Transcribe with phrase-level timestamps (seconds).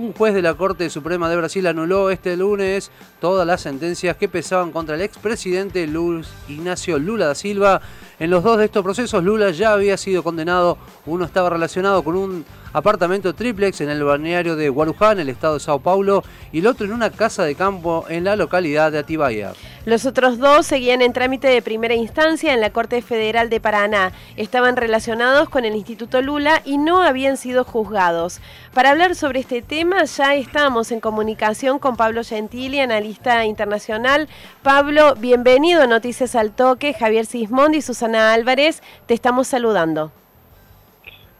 [0.00, 4.28] un juez de la Corte Suprema de Brasil anuló este lunes todas las sentencias que
[4.28, 7.82] pesaban contra el expresidente Luis Ignacio Lula da Silva.
[8.18, 10.78] En los dos de estos procesos, Lula ya había sido condenado.
[11.04, 15.54] Uno estaba relacionado con un apartamento triplex en el balneario de Guarujá, en el estado
[15.54, 16.22] de Sao Paulo,
[16.52, 19.52] y el otro en una casa de campo en la localidad de Atibaia.
[19.86, 24.12] Los otros dos seguían en trámite de primera instancia en la Corte Federal de Paraná.
[24.36, 28.40] Estaban relacionados con el Instituto Lula y no habían sido juzgados.
[28.74, 34.28] Para hablar sobre este tema ya estamos en comunicación con Pablo Gentili, analista internacional.
[34.62, 36.92] Pablo, bienvenido a Noticias al Toque.
[36.92, 40.12] Javier Sismondi y Susana Álvarez, te estamos saludando.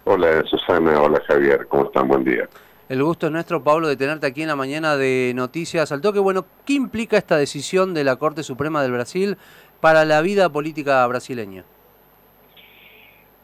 [0.04, 2.08] Hola Susana, hola Javier, ¿cómo están?
[2.08, 2.48] Buen día.
[2.88, 6.18] El gusto es nuestro, Pablo, de tenerte aquí en la mañana de Noticias al Toque.
[6.18, 9.36] Bueno, ¿qué implica esta decisión de la Corte Suprema del Brasil
[9.80, 11.64] para la vida política brasileña?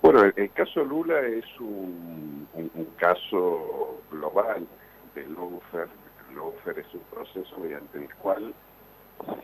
[0.03, 2.49] Bueno, el, caso Lula es un,
[2.97, 4.67] caso global
[5.15, 5.91] de lawfare.
[6.35, 8.55] Lawfare es un proceso mediante el cual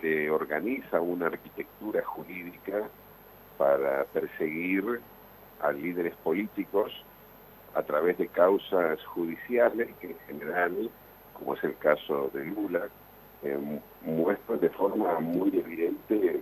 [0.00, 2.88] se organiza una arquitectura jurídica
[3.58, 5.00] para perseguir
[5.62, 6.92] a líderes políticos
[7.74, 10.90] a través de causas judiciales que en general,
[11.32, 12.88] como es el caso de Lula,
[13.42, 16.40] eh, muestran de forma muy evidente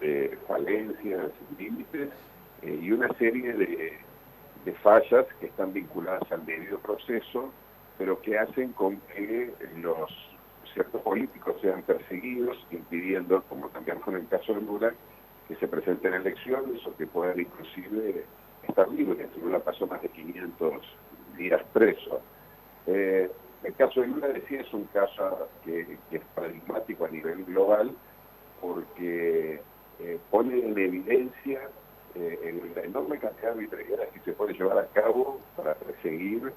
[0.00, 2.10] eh, falencias, límites
[2.62, 3.98] eh, y una serie de,
[4.82, 7.50] fallas que están vinculadas al debido proceso,
[7.98, 10.10] pero que hacen con que los
[10.72, 14.92] ciertos políticos sean perseguidos, impidiendo, como también en el caso de Lula,
[15.46, 18.24] que se presenten elecciones o que puedan inclusive
[18.72, 20.72] estar Lula pasó más de 500
[21.36, 22.20] días preso.
[22.86, 23.30] Eh,
[23.62, 27.92] el caso de Lula decía es un caso que, es paradigmático a nivel global
[28.60, 29.60] porque
[30.00, 31.60] eh, pone en evidencia
[32.14, 36.52] eh, la enorme cantidad de arbitrariedades que se puede llevar a cabo para perseguir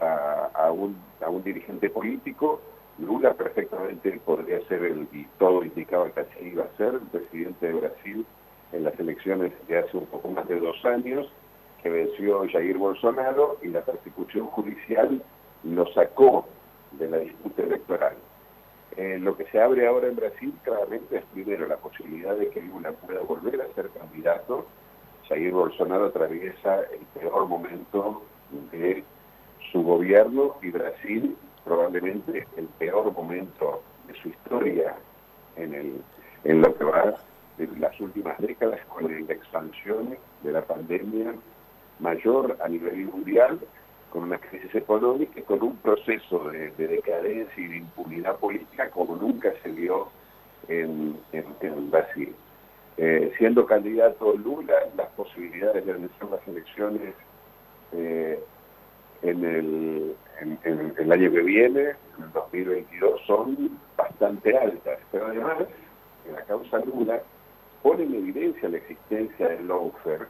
[0.00, 2.60] a, un, a un dirigente político.
[2.98, 7.66] Lula perfectamente podría ser, el, y todo indicaba que así iba a ser, el presidente
[7.66, 8.26] de Brasil
[8.72, 11.30] en las elecciones de hace un poco más de dos años,
[11.82, 15.22] que venció Jair Bolsonaro y la persecución judicial
[15.64, 16.46] lo sacó
[16.92, 18.16] de la disputa electoral.
[18.96, 22.62] Eh, lo que se abre ahora en Brasil claramente es primero la posibilidad de que
[22.62, 24.66] Lula pueda volver a ser candidato.
[25.28, 28.22] Jair Bolsonaro atraviesa el peor momento
[28.72, 29.04] de
[29.70, 34.96] su gobierno y Brasil probablemente el peor momento de su historia
[35.56, 36.02] en, el,
[36.44, 37.14] en lo que va
[37.58, 41.34] de las últimas décadas con la expansión de la pandemia
[42.00, 43.58] mayor a nivel mundial,
[44.10, 49.16] con una crisis económica y con un proceso de, decadencia y de impunidad política como
[49.16, 50.08] nunca se vio
[50.68, 51.16] en,
[51.90, 52.34] Brasil.
[52.96, 57.14] Eh, siendo candidato Lula, las posibilidades de vencer las elecciones
[57.92, 58.40] eh,
[59.22, 64.98] en, el, en, el año que viene, en el 2022, son bastante altas.
[65.12, 65.58] Pero además,
[66.26, 67.22] en la causa Lula,
[67.82, 70.26] pone en evidencia la existencia del lawfare,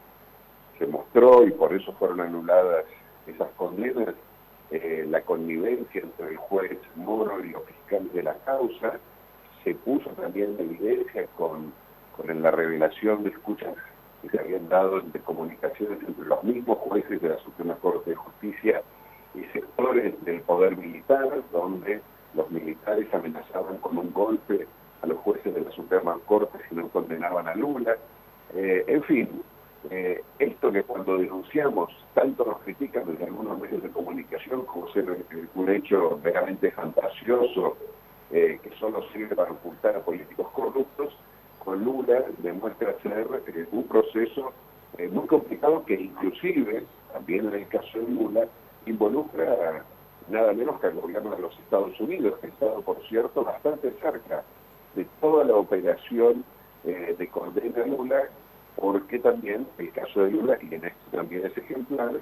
[0.78, 2.84] se mostró y por eso fueron anuladas
[3.26, 4.14] esas condenas,
[4.70, 8.98] eh, la connivencia entre el juez Moro y los fiscales de la causa,
[9.64, 11.72] se puso también en evidencia con,
[12.16, 13.74] con la revelación de escuchas
[14.22, 18.16] que se habían dado de comunicaciones entre los mismos jueces de la Suprema Corte de
[18.16, 18.82] Justicia
[19.34, 22.00] y sectores del poder militar, donde
[22.34, 24.66] los militares amenazaban con un golpe
[25.02, 27.96] a los jueces de la Suprema Corte si no condenaban a Lula.
[28.54, 29.42] Eh, en fin,
[29.90, 35.08] eh, esto que cuando denunciamos tanto nos critican desde algunos medios de comunicación como ser
[35.08, 37.76] eh, un hecho veramente fantasioso
[38.30, 41.16] eh, que solo sirve para ocultar a políticos corruptos,
[41.64, 43.26] con Lula demuestra ser
[43.72, 44.52] un proceso
[45.10, 48.46] muy complicado que inclusive, también en el caso de Lula,
[48.86, 49.84] involucra
[50.28, 53.92] nada menos que al gobierno de los Estados Unidos, que ha estado, por cierto, bastante
[54.00, 54.42] cerca
[54.94, 56.44] de toda la operación
[56.84, 58.28] de condena Lula
[58.80, 62.12] porque también el caso de Lula, y en esto también es ejemplar,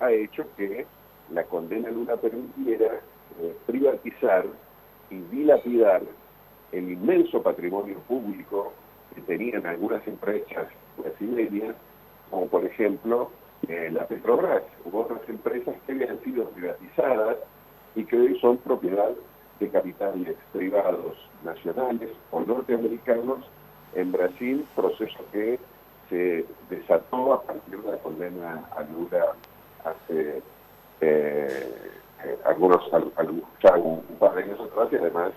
[0.00, 0.86] ha hecho que
[1.30, 3.00] la condena de Lula permitiera
[3.40, 4.44] eh, privatizar
[5.10, 6.02] y dilapidar
[6.72, 8.72] el inmenso patrimonio público
[9.14, 10.68] que tenían algunas empresas
[10.98, 11.76] brasileñas,
[12.30, 13.30] como por ejemplo
[13.68, 17.36] eh, la Petrobras, u otras empresas que habían sido privatizadas
[17.94, 19.12] y que hoy son propiedad
[19.60, 23.38] de capitales privados nacionales o norteamericanos
[23.94, 25.58] en Brasil, proceso que
[26.12, 29.32] se desató a partir de la condena a Lula
[29.82, 30.42] hace
[31.00, 31.74] eh,
[32.24, 35.32] eh, algunos, un, par de años atrás y además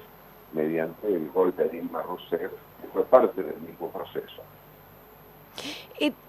[0.51, 2.51] mediante el golpe de Dilma Rousseff,
[2.81, 4.43] que fue parte del mismo proceso.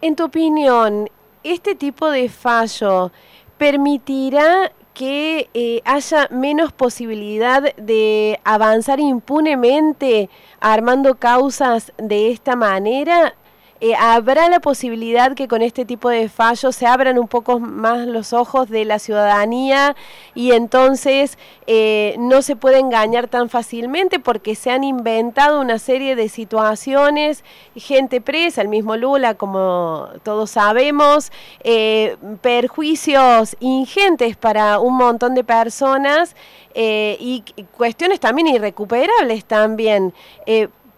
[0.00, 1.08] En tu opinión,
[1.43, 3.10] ¿este tipo de fallo
[3.58, 13.34] permitirá que eh, haya menos posibilidad de avanzar impunemente armando causas de esta manera?
[13.81, 18.06] Eh, ¿Habrá la posibilidad que con este tipo de fallos se abran un poco más
[18.06, 19.94] los ojos de la ciudadanía
[20.34, 21.37] y entonces
[21.67, 27.44] eh, no se puede engañar tan fácilmente porque se han inventado una serie de situaciones,
[27.75, 31.31] gente presa, el mismo Lula, como todos sabemos,
[31.62, 36.34] eh, perjuicios ingentes para un montón de personas
[36.79, 37.43] y
[37.75, 40.12] cuestiones también irrecuperables también.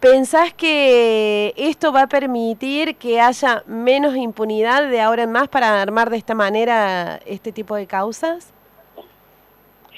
[0.01, 5.83] ¿Pensás que esto va a permitir que haya menos impunidad de ahora en más para
[5.83, 8.55] armar de esta manera este tipo de causas?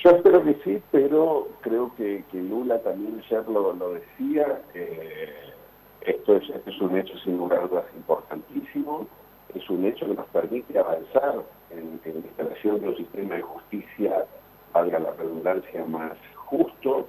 [0.03, 4.63] Yo espero que sí, pero creo que, Lula también ya lo, decía.
[6.01, 9.07] Esto, es, es un hecho sin lugar a dudas importantísimo.
[9.55, 13.43] Es un hecho que nos permite avanzar en, en la instalación de un sistema de
[13.43, 14.25] justicia,
[14.73, 17.07] valga la redundancia, más justo,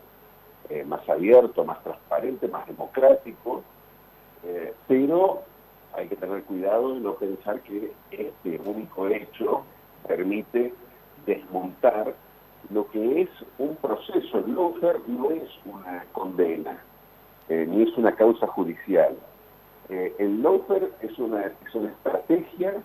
[0.74, 3.62] eh, más abierto, más transparente, más democrático,
[4.46, 5.42] eh, pero
[5.92, 9.64] hay que tener cuidado de no pensar que este único hecho
[10.08, 10.74] permite
[11.26, 12.16] desmontar
[12.70, 14.38] lo que es un proceso.
[14.38, 16.82] El lawfare no es una condena,
[17.50, 19.18] eh, ni es una causa judicial.
[19.90, 22.82] el lawfare es una, es una estrategia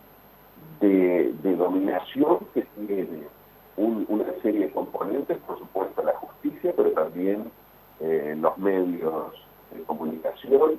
[0.81, 3.29] de, dominación que tiene
[3.77, 7.53] una serie de componentes, por supuesto la justicia, pero también
[8.01, 9.33] eh, los medios
[9.73, 10.79] de comunicación,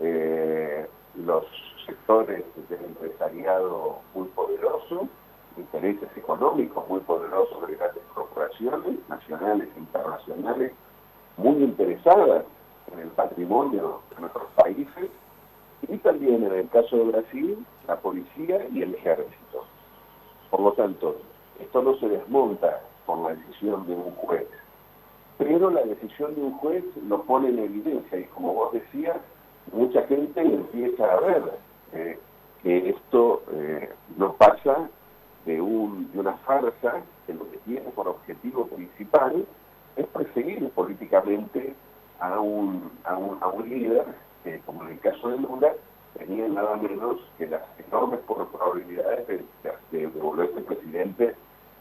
[0.00, 1.44] eh, los
[1.86, 5.08] sectores del empresariado muy poderosos,
[5.56, 10.72] intereses económicos muy poderosos de grandes corporaciones nacionales e internacionales,
[11.36, 12.44] muy interesadas
[12.92, 15.10] en el patrimonio de nuestros países,
[15.86, 19.64] y también en el caso de Brasil, la policía y el ejército.
[20.50, 21.16] Por lo tanto,
[21.60, 24.46] esto no se desmonta con la decisión de un juez,
[25.38, 29.16] pero la decisión de un juez lo pone en evidencia y como vos decías,
[29.72, 31.42] mucha gente empieza a ver
[31.92, 32.18] eh,
[32.62, 34.90] que esto eh, no pasa
[35.46, 39.46] de, un, de una farsa que lo que tiene por objetivo principal
[39.96, 41.74] es perseguir políticamente
[42.18, 44.06] a un, a un, a líder
[44.42, 45.72] que, como en el caso de Lula,
[46.18, 51.36] tenía nada menos que las enormes probabilidades de, de, de volverse presidente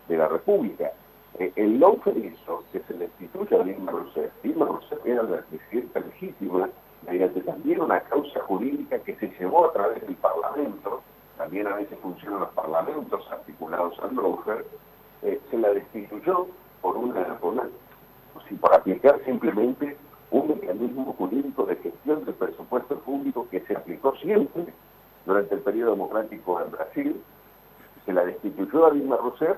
[0.07, 0.91] de la República.
[1.39, 4.31] Eh, el lawfare hizo que se destituya a Dilma Rousseff.
[4.43, 6.69] Dilma Rousseff era la presidenta legítima
[7.05, 11.01] mediante también una causa jurídica que se llevó a través del Parlamento,
[11.37, 14.65] también a veces funcionan los parlamentos articulados al lawfare,
[15.21, 16.47] eh, se la destituyó
[16.81, 17.69] por una, por una
[18.61, 19.97] por aplicar simplemente
[20.31, 24.65] un mecanismo jurídico de gestión del presupuesto público que se aplicó siempre
[25.25, 27.21] durante el periodo democrático en Brasil,
[28.05, 29.57] se la destituyó a Dilma Rousseff,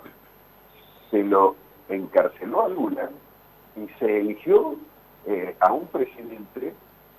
[1.09, 1.55] se lo
[1.89, 3.09] encarceló a Lula
[3.75, 4.75] y se eligió
[5.25, 6.73] eh, a un presidente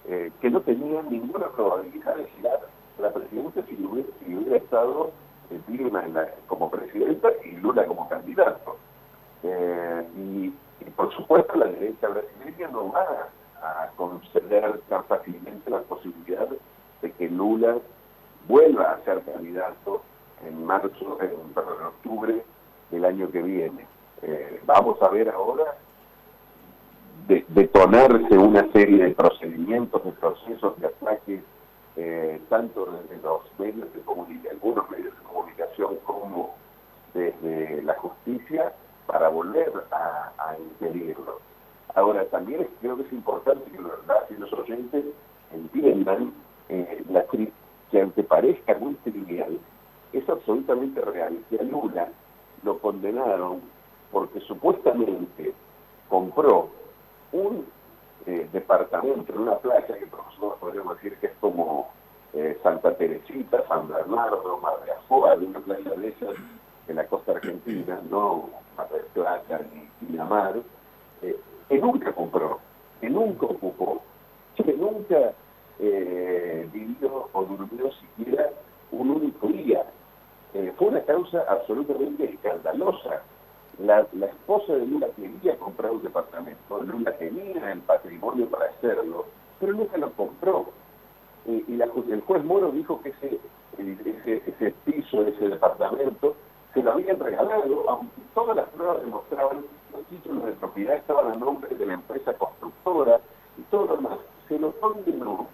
[0.07, 2.61] eh, que no tenía ninguna probabilidad de llegar
[2.99, 5.11] la presidencia si hubiera, estado
[5.51, 6.05] eh, Dilma
[6.47, 8.77] como presidenta y Lula como candidato.
[9.43, 10.53] Y,
[10.97, 13.29] por supuesto la derecha brasileña no va
[13.63, 16.49] a conceder tan fácilmente la posibilidad
[17.01, 17.77] de que Lula
[18.49, 20.03] vuelva a ser candidato
[20.47, 22.45] en marzo, en, en octubre
[22.91, 23.87] del año que viene.
[24.23, 25.77] Eh, vamos a ver ahora
[27.49, 31.43] detonarse una serie de procedimientos, de procesos de ataque,
[31.97, 36.55] eh, tanto desde los medios de comunicación, algunos medios de comunicación como
[37.15, 38.73] desde la justicia,
[39.07, 41.41] para volver a, impedirlo.
[41.95, 43.79] Ahora, también creo que es importante que
[44.39, 45.05] los, oyentes
[45.53, 46.33] entiendan
[46.69, 49.59] eh, la, que aunque parezca muy trivial,
[50.13, 51.39] es absolutamente real.
[51.51, 52.09] Que a Lula
[52.63, 53.61] lo condenaron
[54.11, 55.55] porque supuestamente
[56.09, 56.69] compró
[57.33, 57.67] un
[58.27, 61.89] eh, departamento en una playa que nosotros podríamos decir que es como
[62.35, 66.35] eh, Santa Teresita, San Bernardo, Mar de Ajoa, de una playa de esas
[66.89, 70.57] en la costa argentina, no Mar del Plata ni Pinamar,
[71.23, 71.39] eh,
[71.69, 72.59] que nunca compró,
[73.01, 74.03] que nunca ocupó,
[74.57, 75.33] que nunca
[75.79, 78.51] vivió o durmió siquiera
[78.93, 79.83] un único día.
[80.77, 83.23] Fue una causa absolutamente escandalosa
[83.85, 89.25] la, esposa de Lula quería comprar un departamento, Lula tenía el patrimonio para hacerlo,
[89.59, 90.67] pero nunca lo compró.
[91.47, 93.41] Y, el juez Moro dijo que ese,
[93.79, 96.37] ese, piso, ese departamento,
[96.75, 101.37] se lo habían regalado, aunque todas las pruebas demostraban los títulos de propiedad estaban a
[101.37, 103.19] nombre de la empresa constructora
[103.57, 104.19] y todo lo demás.
[104.49, 105.49] Se lo condenó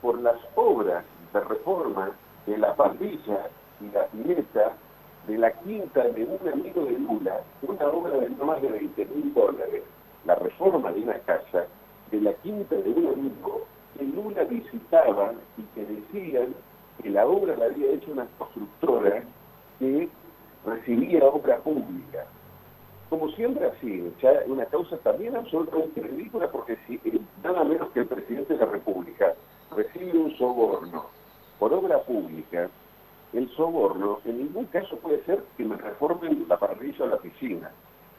[0.00, 2.12] por las obras de reforma
[2.46, 3.48] de la pandilla
[3.92, 4.72] la pileta
[5.26, 9.04] de la quinta de un amigo de Lula, una obra de no más de 20
[9.06, 9.82] mil dólares,
[10.24, 11.66] la reforma de una casa,
[12.10, 16.54] de la quinta de un amigo que Lula visitaba y que decían
[17.02, 19.22] que la obra la había hecho una constructora
[19.78, 20.08] que
[20.64, 22.26] recibía obra pública.
[23.08, 27.00] Como siempre así, ya una causa también absolutamente ridícula porque si
[27.42, 29.34] nada menos que el presidente de la República
[29.76, 31.06] recibe un soborno
[31.58, 32.68] por obra pública,
[33.34, 37.70] el soborno en ningún caso puede ser que me reformen la parrilla o la piscina.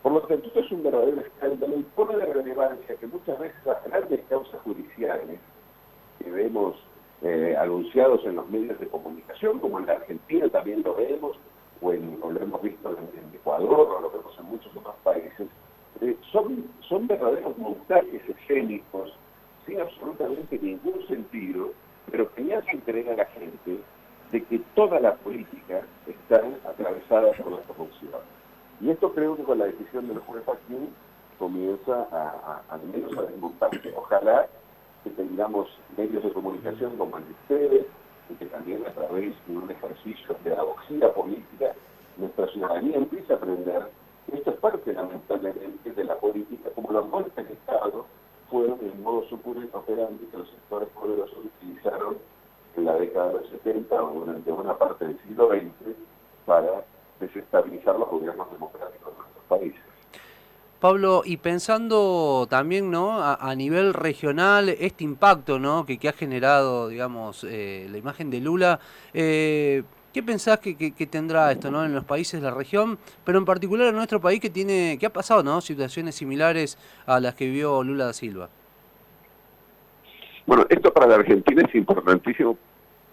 [0.03, 3.57] Por lo tanto, esto es un verdadero escándalo y pone de relevancia que muchas veces
[3.65, 5.39] las grandes causas judiciales
[6.19, 6.75] que vemos
[7.22, 11.38] eh, anunciados en los medios de comunicación, como en la Argentina también lo vemos,
[11.81, 15.48] o, lo hemos visto en, Ecuador, o lo vemos en muchos otros países,
[16.01, 19.13] eh, son, son verdaderos montajes escénicos
[19.65, 21.72] sin absolutamente ningún sentido,
[22.12, 23.79] pero que ya se entrega a la gente
[24.32, 28.22] de que toda la política está atravesada por la corrupción.
[28.82, 30.89] Y esto creo que con la decisión del juez Joaquín
[31.39, 33.94] comienza a, al menos a desmontarse.
[33.96, 34.48] Ojalá
[35.03, 35.67] que tengamos
[35.98, 37.86] medios de comunicación como el de ustedes,
[38.29, 41.74] y que también a través de un ejercicio de pedagogía política,
[42.17, 43.88] nuestra ciudadanía empiece a aprender
[44.25, 48.05] que esto es parte lamentablemente de la política, como los golpes de Estado
[48.50, 52.17] fueron el modo superior operante que los sectores poderosos utilizaron
[52.77, 55.96] en la década de los 70 o durante una parte del siglo XX
[56.46, 56.86] para
[57.20, 59.82] desestabilizar los gobiernos democráticos de nuestros países.
[60.79, 63.20] Pablo, y pensando también ¿no?
[63.20, 65.86] a, nivel regional, este impacto ¿no?
[65.86, 68.79] que, que ha generado digamos, eh, la imagen de Lula,
[69.13, 71.86] eh, ¿qué pensás que, que, tendrá esto ¿no?
[71.86, 75.05] en los países de la región, pero en particular en nuestro país que, tiene, que
[75.08, 75.60] ha pasado ¿no?
[75.62, 76.77] situaciones similares
[77.08, 78.50] a las que vivió Lula da Silva?
[80.46, 82.56] Bueno, esto para la Argentina es importantísimo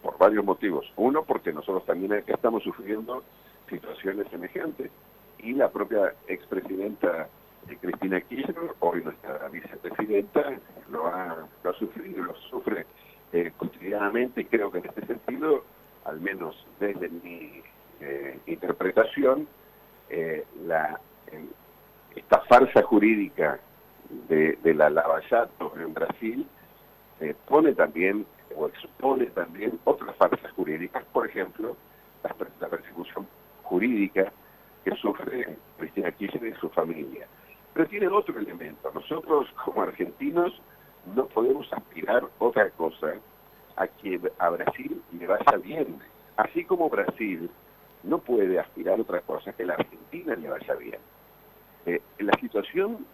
[0.03, 0.93] por varios motivos.
[0.97, 3.23] Uno, porque nosotros también estamos sufriendo
[3.71, 4.91] situaciones semejantes
[5.39, 7.29] y la propia expresidenta
[7.71, 10.59] eh, Cristina Kirchner, hoy nuestra vicepresidenta,
[10.91, 12.85] lo ha, lo sufrido, lo sufre
[13.33, 15.65] eh, cotidianamente y creo que en este sentido,
[16.05, 17.63] al menos desde mi
[18.01, 19.49] eh, interpretación,
[20.67, 21.01] la,
[22.15, 23.59] esta farsa jurídica
[24.29, 26.47] de, de la Lavallato en Brasil
[27.47, 28.27] pone también
[28.57, 31.77] o expone también otras farsas jurídicas, por ejemplo,
[32.23, 33.27] la, persecución
[33.63, 34.33] jurídica
[34.85, 37.27] que sufre Cristina Kirchner y su familia.
[37.73, 38.91] Pero tiene otro elemento.
[38.93, 40.61] Nosotros como argentinos
[41.15, 43.15] no podemos aspirar otra cosa
[43.77, 45.99] a que a Brasil le vaya bien.
[46.37, 47.51] Así como Brasil
[48.03, 50.99] no puede aspirar otra cosa que la Argentina le vaya bien.
[51.87, 53.07] Eh, la situación,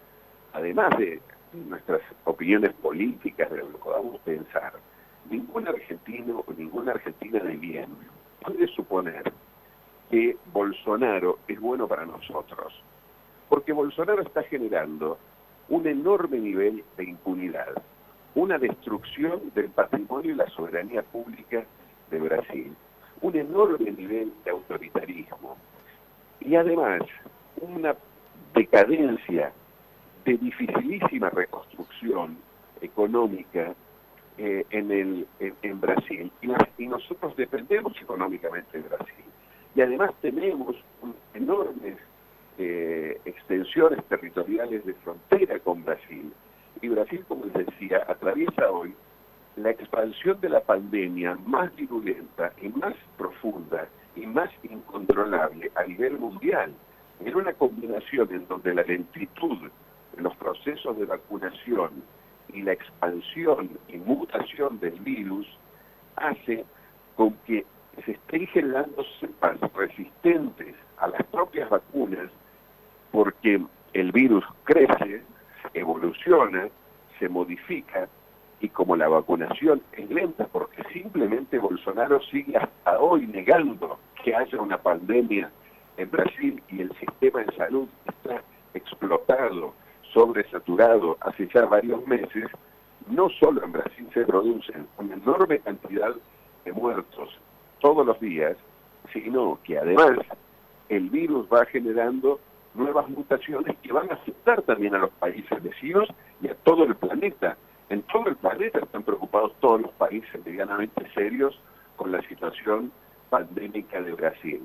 [0.53, 1.21] además de
[1.53, 4.73] nuestras opiniones políticas, de lo que podamos pensar,
[5.31, 7.89] ningún argentino o ninguna argentina de bien
[8.41, 9.33] puede suponer
[10.11, 12.73] que Bolsonaro es bueno para nosotros,
[13.49, 15.19] porque Bolsonaro está generando
[15.69, 17.83] un enorme nivel de impunidad,
[18.35, 21.65] una destrucción del patrimonio y la soberanía pública
[22.11, 22.75] de Brasil,
[23.21, 25.57] un enorme nivel de autoritarismo
[26.41, 27.03] y además
[27.61, 27.95] una
[28.55, 29.53] decadencia
[30.29, 32.37] de dificilísima reconstrucción
[32.83, 33.75] económica
[34.37, 36.31] eh, en, el, en, Brasil.
[36.43, 39.25] Y, nosotros dependemos económicamente de Brasil.
[39.75, 40.77] Y además tenemos
[41.33, 41.97] enormes
[42.59, 46.31] eh, extensiones territoriales de frontera con Brasil.
[46.83, 48.95] Y Brasil, como les decía, atraviesa hoy
[49.57, 56.19] la expansión de la pandemia más virulenta y más profunda y más incontrolable a nivel
[56.19, 56.75] mundial.
[57.25, 59.71] Era una combinación en donde la lentitud
[60.19, 62.03] los procesos de vacunación
[62.53, 65.47] y la expansión y mutación del virus
[66.17, 66.65] hace
[67.17, 67.65] con que
[68.05, 72.31] se estén generando cepas resistentes a las propias vacunas
[73.11, 73.61] porque
[73.93, 75.23] el virus crece,
[75.75, 76.69] evoluciona,
[77.19, 78.09] se modifica
[78.61, 84.61] y como la vacunación es lenta porque simplemente Bolsonaro sigue hasta hoy negando que haya
[84.61, 85.51] una pandemia
[85.97, 88.43] en Brasil y el sistema de salud está
[88.75, 89.75] explotado
[90.13, 92.47] sobresaturado hace ya varios meses,
[93.09, 96.15] no solo en Brasil se producen una enorme cantidad
[96.65, 97.31] de muertos
[97.81, 98.57] todos los días,
[99.13, 100.19] sino que además
[100.89, 102.41] el virus va generando
[102.75, 106.09] nuevas mutaciones que van a afectar también a los países vecinos
[106.41, 107.57] y a todo el planeta.
[107.89, 111.59] En todo el planeta están preocupados todos los países medianamente serios
[111.97, 112.93] con la situación
[113.31, 114.63] pandémica de Brasil.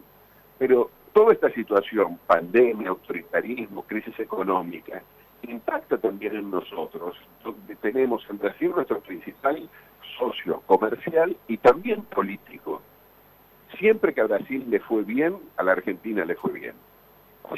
[0.58, 5.02] Pero toda esta situación, pandemia, autoritarismo, crisis económica,
[5.52, 9.70] impacta también en nosotros, donde tenemos en Brasil nuestro principal
[10.18, 12.82] socio comercial y también político.
[13.80, 16.76] Siempre que a Brasil le fue bien, a la Argentina le fue bien.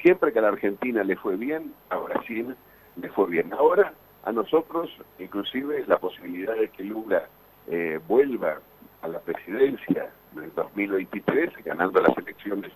[0.02, 2.56] Siempre que a la Argentina le fue bien, a Brasil
[2.96, 3.54] le fue bien.
[3.54, 4.90] Ahora, a nosotros,
[5.20, 7.28] inclusive, la posibilidad de que Lula
[7.68, 8.60] eh, vuelva
[9.02, 12.72] a la presidencia en el 2023, ganando las elecciones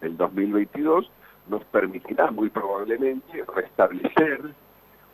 [0.00, 1.10] del 2022,
[1.48, 4.40] nos permitirá muy probablemente restablecer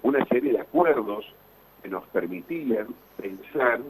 [0.02, 1.26] una serie de acuerdos
[1.82, 3.80] que nos permitían pensar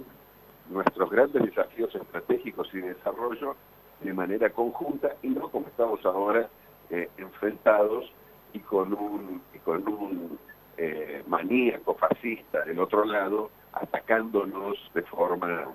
[0.70, 3.56] nuestros grandes desafíos estratégicos y de desarrollo
[4.00, 6.48] de manera conjunta y no como estamos ahora
[6.90, 8.10] eh, enfrentados
[8.52, 10.38] y con un, con un
[10.76, 15.66] eh, maníaco fascista del otro lado atacándonos de forma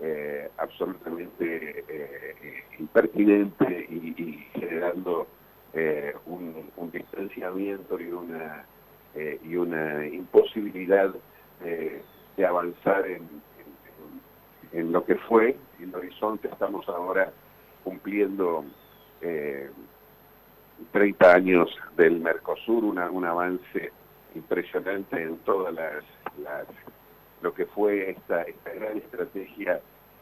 [0.00, 5.26] eh, absolutamente impertinente y, generando
[6.26, 8.64] un, distanciamiento y una
[9.44, 11.14] y una imposibilidad
[11.60, 13.28] de avanzar en,
[14.72, 16.48] en lo que fue, en el horizonte.
[16.48, 17.32] Estamos ahora
[17.84, 18.64] cumpliendo
[19.20, 19.70] eh,
[20.92, 23.92] 30 años del Mercosur, un avance
[24.34, 26.66] impresionante en todas las,
[27.40, 29.80] lo que fue esta, esta gran estrategia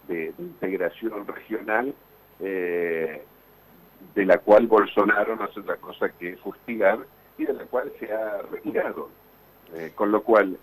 [0.09, 1.95] de, integración regional,
[2.41, 3.25] eh,
[4.15, 6.99] de la cual Bolsonaro no hace otra cosa que fustigar
[7.39, 9.11] y de la cual se ha retirado.
[9.75, 10.59] Eh, con lo cual,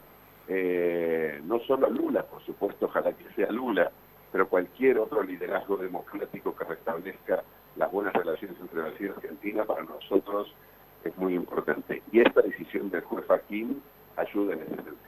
[0.47, 3.91] eh, no solo Lula, por supuesto, ojalá que sea Lula,
[4.31, 7.43] pero cualquier otro liderazgo democrático que restablezca
[7.75, 10.53] las buenas relaciones entre Brasil y Argentina para nosotros
[11.03, 12.03] es muy importante.
[12.11, 13.81] Y esta decisión del juez Joaquín